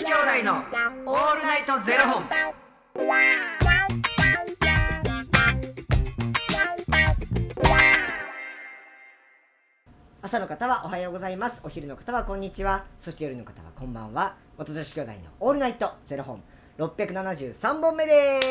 [0.00, 0.54] 子兄弟の
[1.04, 2.24] オールナイトゼロ本。
[10.22, 11.60] 朝の方はおはようございます。
[11.64, 12.86] お昼の方はこんにちは。
[12.98, 14.36] そして夜の方はこんばんは。
[14.56, 16.42] 元女子兄弟のオールナイトゼロ本。
[16.78, 18.48] 673本目です。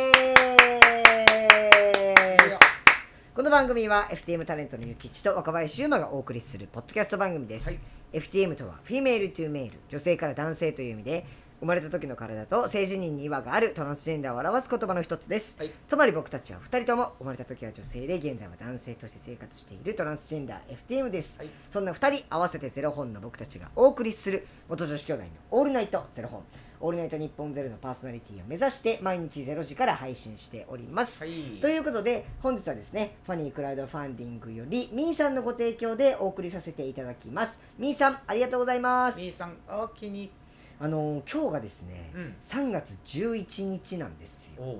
[3.39, 7.79] この番組は FTM タレントのゆきちと若林優馬がお送りするポッドキャスト番組です、はい。
[8.11, 11.25] FTM とは Female to Male 女性から男性という意味で
[11.61, 15.71] 生まれた時の体と性自認に違和があるトランスジェンダーを表す言葉の一つです、はい。
[15.87, 21.49] つまり僕たちは2人とも生まれた時は女性で現在は男性として生活しているトランスジェンダー FTM です、はい。
[21.71, 26.43] そんな2人合わせてゼロ本の僕たちがお送りする元女子兄弟のオールナイトゼロ本
[26.81, 31.59] オールナイトニッポンゼロのパーソナリティを目指して毎日ゼロ時から配信しております、はい。
[31.59, 37.59] ということで本日はですねファニークラウドファンディングよりみーさんのご提供でお送りさせていただきます。
[37.77, 39.17] みーさんありがとうございます。
[39.17, 40.31] みーさん、お気に。
[40.79, 42.35] あのー今日がですね、うん。
[42.49, 44.75] 3月11日なんですよ。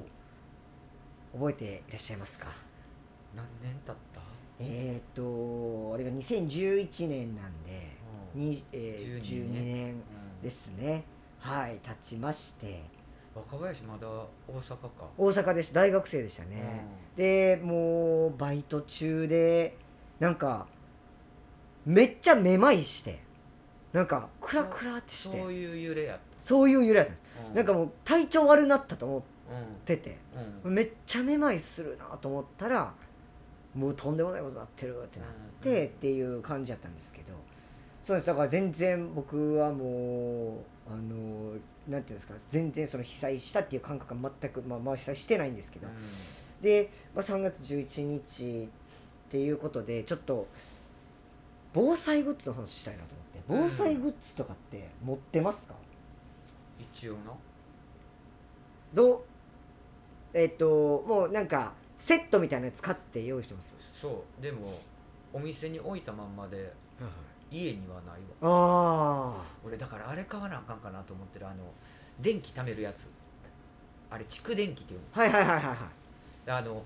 [1.33, 2.47] 覚えていらっしゃいますか？
[3.35, 4.21] 何年経った？
[4.61, 7.91] えー、っとあれが2011年なんで、
[8.35, 9.95] にえー、12 12年
[10.41, 11.03] ですね
[11.39, 12.83] はい経ちまして。
[13.35, 14.27] 若林まだ大
[14.59, 14.89] 阪か。
[15.17, 16.83] 大阪でした大学生でしたね、
[17.15, 19.77] でもうバイト中で
[20.19, 20.67] なんか
[21.85, 23.19] めっちゃめまいして
[23.93, 25.39] なんかクラクラってして。
[25.39, 27.55] そういう揺れやっそういう揺れだったんです、た。
[27.55, 29.23] なんかもう体調悪なったと思っう
[29.85, 29.97] て。
[29.97, 30.67] てん。
[30.67, 30.73] うん。
[30.73, 32.93] めっちゃめまいするなと思ったら
[33.73, 35.29] もうとんでもないことになってるってなっ
[35.61, 37.33] て、っていう感じやったんですけど
[38.03, 38.27] そうです。
[38.27, 41.53] だから全然僕はもうあの
[41.87, 45.87] なんていうんですか全然その被災したっていう感覚が全くまあまあ被災してないんですけど、
[46.61, 48.69] で、まあ、3月11日
[49.27, 50.47] っていうことでちょっと
[51.73, 53.69] 防災グッズの話したいなと思って。
[53.69, 55.75] 防災グッズとかって持ってますか、
[56.79, 57.33] 一応な。
[58.93, 59.21] どう？
[60.33, 64.79] えっ、ともうなんかセットみたいなやつ買って用意してます、そう、でも。
[65.31, 66.73] お店に置いたまんまで。
[67.51, 68.49] 家にはないわ。
[68.51, 71.55] あ俺だからあれ買わなあかんかなと思ってるあの
[72.19, 73.07] 電気貯めるやつ。
[74.11, 76.49] あれ蓄電気っていうあはいはいはいはいはい。
[76.49, 76.83] のあの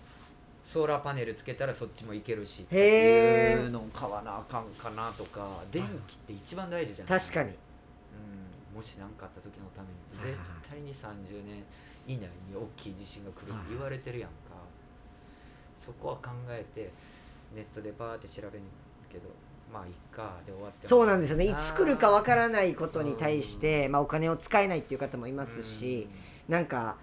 [0.64, 7.20] ソーラーパネルつけたらそっちもいけるしっていうのを買わなあかんかなとか電気って一番大事じゃない？
[7.20, 7.50] 確かに。
[7.50, 10.38] うん、もし何かあった時のために絶
[10.70, 11.64] 対に30年
[12.08, 14.36] 以内に大きい地震が来るって言われてるやんか。
[15.78, 16.92] そこは考えて
[17.54, 18.64] ネットでバーって調べる
[19.12, 19.24] けど
[19.74, 21.46] まあいっかで終わってそうなんですよね。
[21.46, 26.08] いつ来るかわからないことに対して、まあ、お金を使えないっていう方もいますし、
[26.48, 26.96] なんか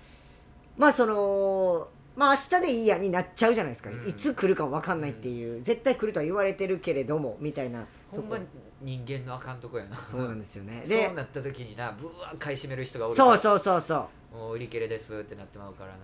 [0.78, 4.08] まあそのまあ明日でいいやになっちゃうじゃないですか、うん。
[4.08, 8.38] いつ来るかわかんないっていう、絶対来るとは言われてるけれどもみたいなほんま
[8.80, 9.96] 人間のあかんとこやな。
[9.96, 10.82] そうなんですよね。
[10.86, 14.36] そうでなった時になぶわ買い占める人がおるそううそうそうそう。
[14.36, 15.98] もう売り切れですってなってまうからな。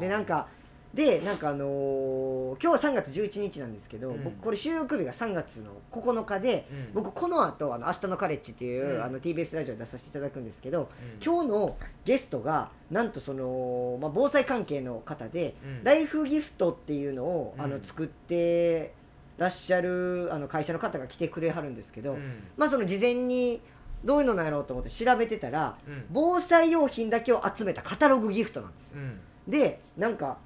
[0.00, 0.48] でなんか
[0.94, 4.24] でなんかあのー今日は3月11日なんですけど、うん。
[4.24, 6.92] 僕これ収録日が3月の9日で、うん。
[6.94, 9.04] 僕この後あの明日のカレッジっていう、うん。
[9.04, 11.24] あの TBS ラジオで出させていただくんですけど、うん。
[11.24, 15.84] 今日のゲストがなんとその、まあ、防災関係の方で、うん。
[15.84, 18.92] ライフギフトっていうのを、あのうん作って
[19.38, 22.42] らっしゃるあの会社の方が来てくれはるんですけど、うん。
[22.56, 23.60] まあその事前に
[24.04, 26.04] どういうのなんやろうと思って調べてたらうん。
[26.10, 28.98] 防災用品だけを集めたカタログギフトなんですよ。
[28.98, 29.20] うん。
[29.48, 30.38] でなんか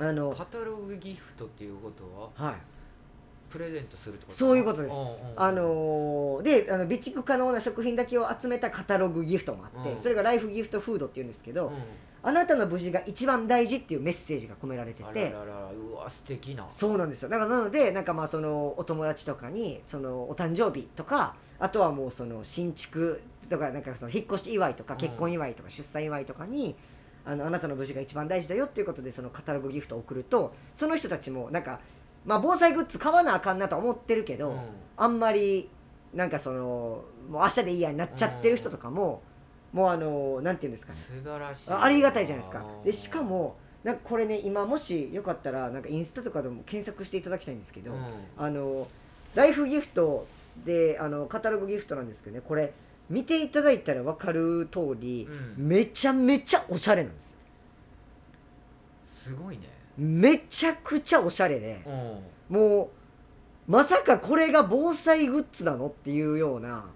[0.00, 2.04] あのカタログギフトっていうこと
[2.38, 2.56] ははい。
[3.50, 4.94] プレゼントするってことそういうことです。
[4.94, 5.02] んん
[5.36, 9.98] あのーであの備蓄可能な食品だけを集めたカタログギフトもあって、うん。
[9.98, 11.74] それがライフギフトフードっていうんですけど、うん。
[12.22, 16.66] あなたの無事が一番大事っていうメッセージが込められてあらてららうわ素敵な。
[16.70, 17.28] そうなんですよ。
[17.28, 25.00] だからなのでなんかまあそのお友達とかにそのお誕生日とかあとはもうその新築とかなんかその引っ越し祝いとかうん。
[25.00, 26.76] 結婚祝いとか出産祝いとかに、
[27.24, 31.80] あのあなたの無事が一番大事だよっていうことでそのカタログギフトを送るとその人たちもなんか
[32.24, 34.60] まあ防災グッズ買わなあかんなとは思ってるけど、うん。
[34.96, 35.70] あんまり
[36.14, 39.22] なんかそのもう明日でいいやになっちゃってる人とかも、
[39.72, 40.98] もうあのなんていうんですかね。
[40.98, 42.64] 素晴らしいあありがたいじゃないですか。
[42.64, 48.04] うんでしかもなんかこれね今もしよかったらなんかインスタとかでも検索していただきたいんですけど、うん。
[48.36, 48.86] あの
[49.34, 50.26] ライフギフト
[50.64, 52.72] であのカタログギフトなんですけどねこれ
[53.10, 55.28] 見ていただいたら分かる通り、
[55.58, 55.68] うん。
[55.68, 57.36] めちゃめちゃおしゃれなんですよ。
[59.06, 59.68] すごいね。
[59.98, 61.82] めちゃくちゃおしゃれで
[62.50, 62.56] うん。
[62.56, 62.88] もう
[63.70, 66.86] まさかこれが防災グッズなのっていうような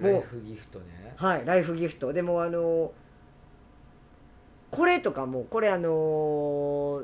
[0.00, 1.14] もうライフギフトね。
[1.16, 2.12] はいライフギフト。
[2.12, 2.92] でもあの
[4.70, 7.02] これとかもこれあの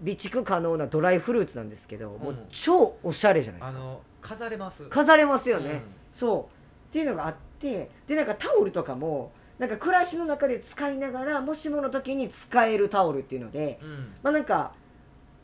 [0.00, 3.78] 備蓄可能なドライフルーツなんですけど、もう超おしゃれじゃないですか。
[3.78, 4.84] あの飾れます。
[4.86, 5.80] 飾れますよね、うん。
[6.12, 6.63] そう
[6.94, 14.12] っていうのがあっってでなんかタオルとかもなんか暮らしの中で使いながらもしもの時に使えるタオルっていうのでうん。
[14.22, 14.72] まあなんか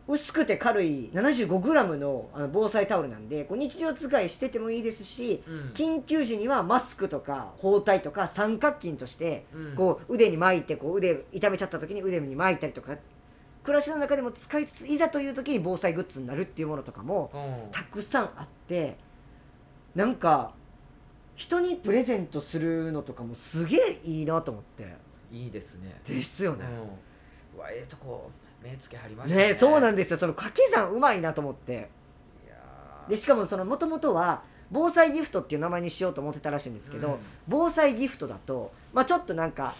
[0.08, 5.70] 薄くて軽い 75g のあの防災タオルなんでこう日常使いしててもいいですしうん。
[5.72, 9.74] 緊急時にはマスクとか包帯とか三角巾としてうん。
[9.76, 12.96] こう腕に巻いてこう腕痛めちゃった時に腕に巻いたりとか
[13.62, 17.70] 暮らしの中でも使いつついざという時に防災グッズになるっていうものとかもうん。
[17.70, 18.98] たくさんあって
[19.94, 20.52] なんか
[21.40, 24.94] 人にプレゼントするのとかもすげえいいなと思って。
[25.32, 25.98] いいですね。
[26.06, 26.66] ですよね、
[27.54, 27.58] うん。
[27.58, 28.30] うわええとこ
[28.62, 29.54] 目つけはりましたね。
[29.54, 30.16] そうなんでですよ。
[30.18, 31.72] その掛け算うまいなと思って。
[31.72, 33.10] いやー。
[33.10, 37.16] でしかもそのもともとは防災ギフトっていう名前にしようと思ってたらしいんですけど、うん。
[37.48, 39.72] 防災ギフトだと、まあ、ちょっとなんか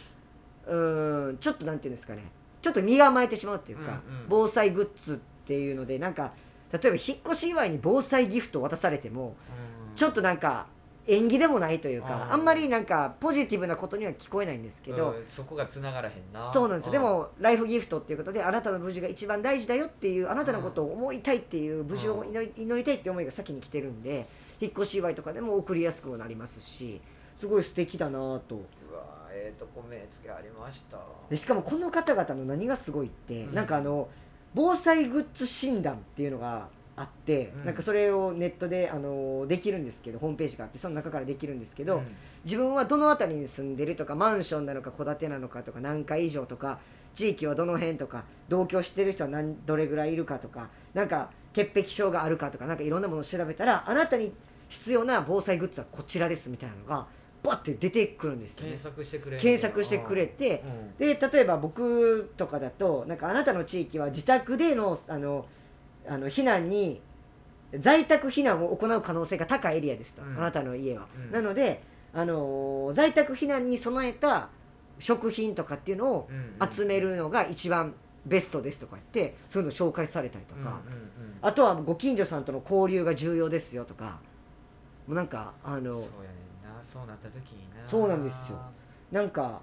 [0.67, 2.25] うーんちょっとなんていうんですかね。
[2.63, 4.01] ちょっと身構えてしまうっていうか、うんうん。
[4.31, 5.17] 防災グッズっ
[5.47, 6.33] ていうのでなんか
[6.73, 9.35] 例えば引っ越し祝いに防災ギフトを渡されても
[9.91, 9.97] うん。
[9.97, 10.69] ちょっとなんか
[11.11, 12.33] 縁起でもないというか、うん。
[12.33, 15.25] あんまりなんかポジティブなことには聞こえないんですけど、うん。
[15.27, 16.53] そこが繋がらへんな。
[16.53, 16.93] そうなんですよ。
[16.93, 17.03] でん。
[17.03, 24.27] もライフギフトっていうことであなたの無事が一番大事だよっていうあなたのことを思いたいっていう無事を祈り祈りたいっていう思いが先に来てるんで
[24.61, 27.01] 引っ越し祝いとかでも送りやすくもなりますし
[27.37, 28.57] すごい素敵だなと。
[28.91, 30.99] うわええとこ目つけありました。
[31.29, 33.55] でしかもこの方々の何がすごいって、うん。
[33.55, 34.09] なんかあの
[34.55, 36.69] 防災グッズ診断っていうのが
[37.01, 37.65] あって、うん。
[37.65, 42.17] なんかそれをネットであのできるんですけどホームページがあってその中からできるんですけど、うん。
[42.45, 46.79] 自分はどの辺りに住んでるとかマンションなのか戸建てなのかとか何階以上とか
[47.15, 54.33] 地域はどの辺とか同居してる人は何どれぐらいいるかとかなんか潔癖症があるかとかなんかいろんなものを調べたらあなたに
[54.69, 57.07] 必要な防災グッズはこちらですみたいなのが
[57.43, 58.71] バッて出てくるんですよ、ね。
[58.73, 60.63] 検、索してくれん検索してくれて
[60.99, 61.07] うん。
[61.07, 65.47] で例えば僕とかだとなんかあなたの地域は自宅でのあの
[66.09, 67.01] あの避難に
[67.79, 70.37] 在宅避難を行う可能性が高いエリアですと、うん。
[70.39, 71.31] あなたの家は、うん。
[71.33, 71.83] なので、
[72.13, 74.49] あのー在宅避難に備えた
[74.99, 76.29] 食品とかっていうのを
[76.73, 77.95] 集めるのが一番
[78.27, 80.81] ベストですとか言ってそういうの紹介されたりとか、
[81.41, 84.19] あとはご近所さんとの交流が重要ですよとか。
[85.07, 86.83] もうなんかあのそうやねんな。
[86.83, 87.83] そうなった時にな。
[87.83, 88.59] そうなんですよ。
[89.13, 89.61] なんか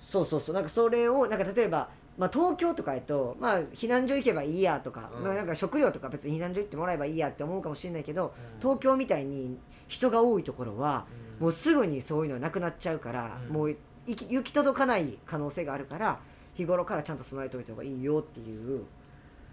[0.00, 0.54] そうそうそう。
[0.54, 1.88] なんかそれをなんか例えば、
[2.18, 5.22] まあ、東京とかやと、まあ、避難所行けばいいやとか,、うん。
[5.22, 8.60] まあ、なんか食料とか別に避難所行ってもらえばいいやって思うかもしれないけどうん。
[8.60, 9.56] 東京みたいに
[9.86, 11.06] 人が多いところは
[11.38, 11.42] うん。
[11.44, 13.54] もうすぐにそういうのはなくなっちゃうから、うん。
[13.54, 13.76] もう
[14.06, 16.18] 行き行き届かない可能性があるから
[16.54, 18.82] 日頃からちゃんと備えておいた方がいいよっていう、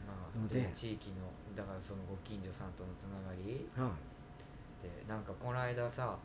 [0.07, 1.15] まのであで地域の
[1.55, 3.67] だからそのご近所さんとのつながり。
[3.77, 3.91] は
[4.81, 6.15] でなんかこの間さ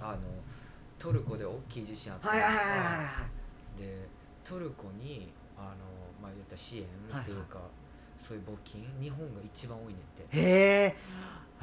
[0.00, 0.18] あの
[0.98, 3.26] トルコで大きい地震あっい、たは
[3.78, 4.06] で
[4.44, 5.84] トルコにあの
[6.22, 7.60] まあ言ったら支援っていうか、
[8.18, 10.36] そういう募金日本が一番多いねんって。
[10.36, 10.96] へえ。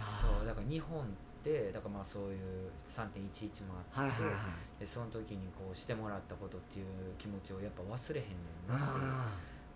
[0.06, 1.04] そうだから日本っ
[1.44, 4.38] てだからまあそういう3.11もあって、はいはいは
[4.78, 4.80] い。
[4.80, 6.86] でその時にこうしてもらったことっていう
[7.18, 8.34] 気持ちをやっぱ忘れへんね
[8.68, 9.12] んなっていう。
[9.12, 9.28] あ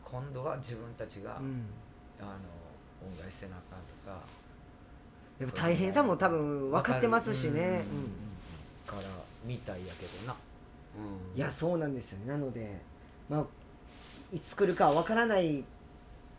[0.03, 1.65] 今度は自分たちが、ーうん。
[2.19, 4.21] あの恩返しせなあかんとか。
[5.39, 7.97] やっぱ大変さも多分分かってますしね、うん。
[7.97, 8.11] うん。
[8.85, 9.09] から
[9.45, 10.35] みたいやけどな、
[11.33, 12.31] うん、いやそうなんですよね。
[12.31, 12.81] なので
[13.29, 13.45] まあ
[14.33, 15.63] いつ来るかは分からない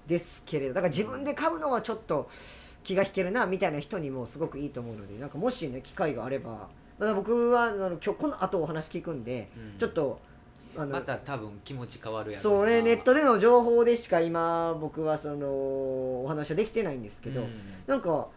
[0.07, 2.29] ですけれどだから自分で買うのはちょっと
[2.83, 6.69] 気が引けるなみたいな人にもすごくいいと思うのでなんかもしね機会があれば
[6.99, 9.79] まだ僕はあの今日この後お話聞くんで、うん。
[9.79, 10.21] ちょっと
[10.77, 17.51] あの、また多分気持ち変わるやろそうねなネットでの情報でしか今僕はそのお話はできてないんですけど、うん。
[17.87, 18.29] なんか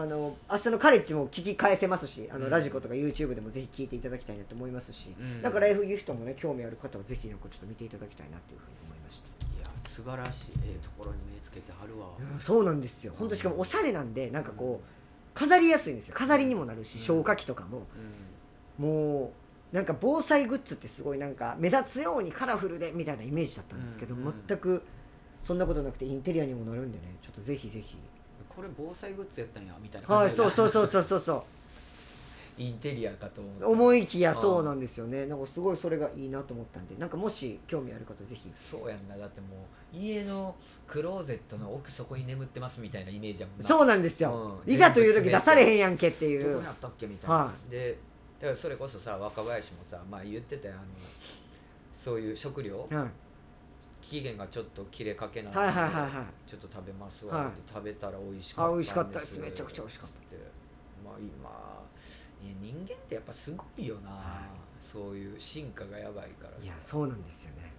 [0.00, 2.50] あの明日のカレッジも聞き返せますしあの、うん。
[2.50, 5.42] ラジコとか YouTube でもぜひ聞いていただきたいなと思いますし、うん。
[5.42, 13.12] なんかライフギフトもね興味ある方はぜひなんかちょっと見ていただきたいなというふうに思いました、いや素晴らしいええところに目つけてはるわ、うんそうなんですよ。
[13.18, 16.14] 本当しかもおしゃれなんでなんかこう飾りやすいんですよ。
[16.16, 17.04] 飾りにもなるしうん。
[17.04, 17.86] 消火器とかも。
[18.78, 18.84] うん。
[18.84, 19.32] も
[19.72, 24.14] うなんか防災グッズってすごいなんか目立つようにカラフルでみたいなイメージだったんですけど、
[24.48, 24.82] 全く
[25.42, 27.96] そんなことなくてインテリアにもなるんでねちょっとぜひぜひ
[28.58, 31.42] これ防災グッズやったんやみたいなはいそうそうそうそうそうそう。
[32.60, 35.26] インテリアかと思思いきやそうなんですよね。
[35.26, 38.50] なんかすごいそれがいいなと思ったんでなんかもし興味ある方ぜひ。
[38.52, 39.16] そうやんな。
[39.16, 39.46] だっても
[39.94, 40.56] う家の
[40.88, 43.68] クローゼットの奥底に眠ってますみたいなイメージやもんな。
[43.68, 44.72] そうなんですよ、うん。
[44.74, 46.54] いざという時出されへんやんけっていう。
[46.54, 47.96] どこやったっけみたいな、はで
[48.40, 50.82] だからそれこそさ若林もさ、まあ、言ってたよあの
[51.92, 53.06] そういう食料はい
[54.00, 56.48] 期限がちょっと切れかけなんで、はいはいはいはい。
[56.48, 57.52] ちょっと食べますわ、はい。
[57.68, 59.40] 食べたら美味しかったあ美味しかったです。
[59.40, 60.18] めちゃくちゃ美味しかった。
[60.18, 60.36] って。
[61.04, 61.28] まあ今
[62.40, 64.20] いや人間ってやっぱすごいよな、はい。
[64.80, 66.64] そういう進化がやばいからさ。
[66.64, 67.72] いやそうなんですよね。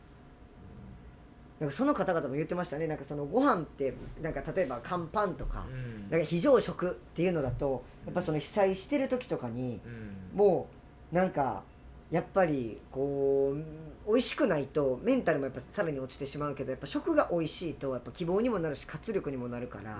[1.60, 2.88] なんかその方々も言ってましたね。
[2.88, 6.10] なんかそのご飯ってなんか例えば乾パンとか,、うん。
[6.10, 10.38] なんか非常食っていうのだとやっぱその被災してる時とかにうん。
[10.38, 10.70] も
[11.12, 11.64] うなんか
[12.12, 20.00] やっぱりこう美味しくないとメンタルもやっぱさらに落ちてしまうけどやっぱ食が美味しいとやっぱ希望にもなるし活力にもなるから、うん。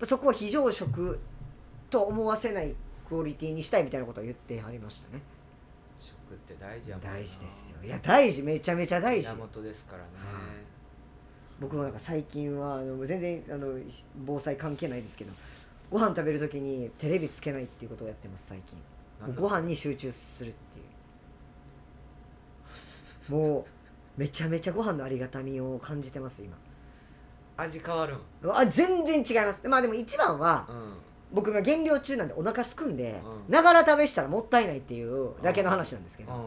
[0.00, 1.18] ぱそこは非常食
[1.88, 2.74] と思わせない
[3.08, 5.22] クオリティにしたいみたいなことを言ってはりましたね。
[5.98, 7.12] 食って大事やもんな。
[7.12, 7.76] 大事ですよ。
[7.84, 9.30] いや大事めちゃめちゃ大事。
[9.32, 10.08] 源ですからね。
[11.60, 13.78] 僕もなんか最近はあの全然あの
[14.26, 15.30] 防災関係ないですけど
[15.90, 18.76] ご飯食べるときにテレビつけないっていうことをやってます最近。
[19.36, 20.86] ご飯に集中するっていう
[23.28, 23.66] も
[24.16, 26.56] うめちゃめちゃご飯のありがたみを感じてます今。
[27.56, 28.18] 味変わるん？
[28.50, 29.66] あ全然違います。
[29.68, 30.94] まあでも一番はうん。
[31.32, 33.52] 僕が減量中なんでお腹すくんでうん。
[33.52, 36.40] ながら食べしたらもったいないっていうだけの話なんですけどうん。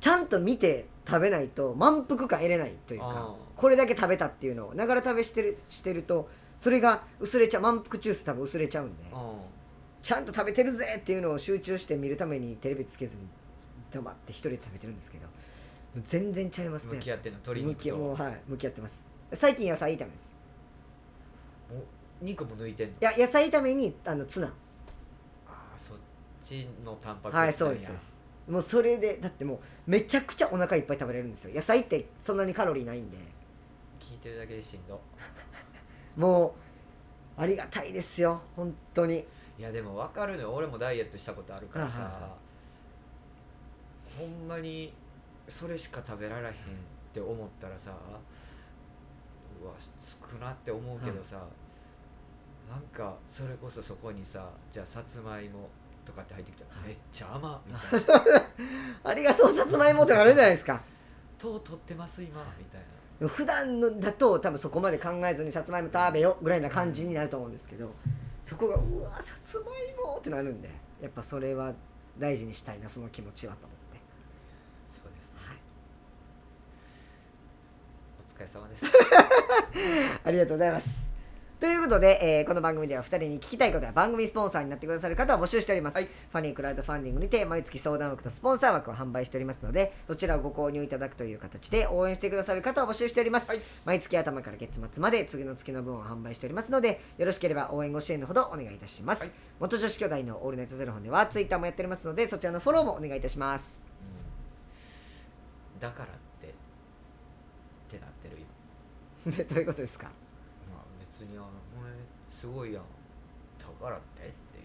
[0.00, 9.18] ちゃんと見て食べないと満腹感得れないというかあこれだけ食べたっていうのをながら食べしてるしてるとそれが薄れちゃう満腹ジュース多分薄れちゃうんでうん。
[10.02, 13.22] ちゃんと食べてるぜっていうのを集中して見るためにテレビつけずに
[13.92, 15.28] 黙って一人で食べてるんですけど
[16.00, 16.94] 全然ちゃいますね。
[16.96, 17.96] 向き合ってんの鶏向肉と。
[17.96, 18.40] もきもうはい。
[18.48, 19.10] 向き合ってます。
[19.34, 20.32] 最近野菜炒めです。
[21.70, 21.74] う
[22.24, 22.94] 肉も抜いてんの？
[22.94, 24.46] いや野菜炒めにあのツナ。
[24.46, 24.50] あ
[25.48, 25.98] あそっ
[26.42, 28.16] ちのタンパク質はいそうですそうです。
[28.48, 29.58] もうそれでだってもう
[29.90, 31.54] めちゃくちゃお腹いっぱい食べれるんですよ。
[31.54, 33.16] 野菜ってそんなにカロリーないんで。
[34.00, 35.00] 聞いてるだけでしんど。
[36.16, 36.54] も
[37.38, 38.40] うありがたいですよ。
[38.56, 39.26] 本当に。
[39.58, 40.52] いやでも分かるのよ。
[40.54, 42.36] 俺もダイエットしたことあるからさ、はいはいは
[44.18, 44.92] ほんまに
[45.48, 46.54] それしか食べられへんっ
[47.12, 47.92] て思ったらさ
[49.62, 51.36] うわ少なって思うけどさ、
[52.70, 55.68] なんかそれこそそこにさじゃあさつまいも
[56.04, 56.88] とかって入ってきたら、はい。
[56.88, 58.46] めっちゃ甘みたいな。
[59.10, 60.82] ありがとうさつまいもってなるじゃないですか？
[61.38, 63.28] 糖取ってます今みたいな。
[63.28, 67.94] 普段のだと多分そこまで考えずにさつまいも食べよぐらいな感じになると思うんですけど
[68.44, 70.68] そこがうわさつまいもってなるんで
[71.00, 71.72] やっぱそれは
[72.18, 74.00] 大事にしたいなその気持ちはと思って、
[74.92, 75.58] そうですねはい、
[78.32, 78.86] お疲れ様です。
[80.24, 81.12] ありがとうございます。
[81.60, 86.06] ということで、えーこの番組では2人に聞きたいことや番組スポンサーになってくださる方を募集しております、はい。
[86.06, 93.60] ファニークラウドファンディングにて毎月相談枠とスポンサー枠を販売しておりますのでそちらをご購入いただくという形で応援してくださる方を募集しております、はい。
[93.84, 99.30] 毎月頭から月末まで次の月の分を販売しておりますのでよろしければ応援ご支援のほどお願いいたします、はい。
[99.60, 103.80] 元女子兄弟のオールナイトゼロ本ではツイッターもやっておりますのでそちらのフォローもお願いいたします。
[105.76, 105.80] うん。
[105.80, 106.08] だからっ
[106.40, 106.50] てっ
[107.88, 108.46] てなってる今
[109.50, 110.04] どういうことですか？
[110.04, 110.10] ま
[110.78, 110.82] あ
[111.18, 111.46] 別にあの
[111.78, 111.92] お前
[112.30, 112.82] すごいやん。
[113.58, 114.62] だからってってい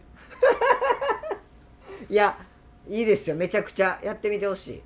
[2.09, 2.11] う。
[2.13, 2.37] いや
[2.87, 3.35] いいですよ。
[3.35, 3.99] めちゃくちゃ。
[4.03, 4.81] やってみてほしい。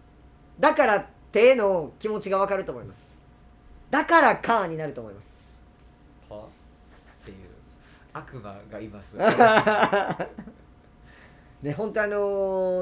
[0.60, 3.08] だからっての気持ちがわかると思います。
[3.90, 5.42] だからかになると思います。
[6.30, 6.38] は？
[6.44, 7.38] っていう。
[8.14, 9.16] 悪魔がいます。
[11.62, 12.18] ね本当あの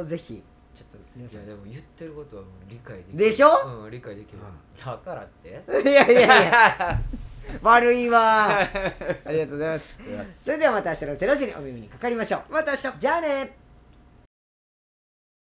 [0.03, 0.41] ーぜひ
[0.79, 1.39] ちょっと皆さん。
[1.39, 3.17] いやでも言ってることはもう理解できる。
[3.17, 3.83] でしょ？
[3.83, 4.39] うん理解できる。
[4.39, 5.49] うだからって？
[5.89, 6.99] いやいやいや。
[7.61, 8.59] 悪いわ。
[9.25, 9.99] ありがとうございます。
[10.45, 12.53] それではまた明日の0時にお耳にかかりましょう。
[12.53, 12.99] また明日。
[12.99, 13.57] じゃあね